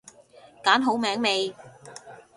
[0.63, 1.55] 揀好名未？